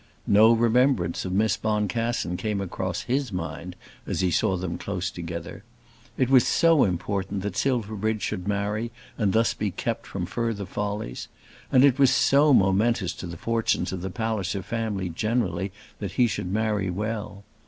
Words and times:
No 0.25 0.51
remembrance 0.53 1.25
of 1.25 1.31
Miss 1.31 1.57
Boncassen 1.57 2.35
came 2.35 2.59
across 2.59 3.01
his 3.03 3.31
mind 3.31 3.75
as 4.07 4.21
he 4.21 4.31
saw 4.31 4.57
them 4.57 4.79
close 4.79 5.11
together. 5.11 5.63
It 6.17 6.27
was 6.27 6.47
so 6.47 6.85
important 6.85 7.43
that 7.43 7.55
Silverbridge 7.55 8.23
should 8.23 8.47
marry 8.47 8.89
and 9.15 9.31
thus 9.31 9.53
be 9.53 9.69
kept 9.69 10.07
from 10.07 10.25
further 10.25 10.65
follies! 10.65 11.27
And 11.71 11.85
it 11.85 11.99
was 11.99 12.09
so 12.09 12.51
momentous 12.51 13.13
to 13.17 13.27
the 13.27 13.37
fortunes 13.37 13.93
of 13.93 14.01
the 14.01 14.09
Palliser 14.09 14.63
family 14.63 15.07
generally 15.07 15.71
that 15.99 16.13
he 16.13 16.25
should 16.25 16.51
marry 16.51 16.89
well! 16.89 17.43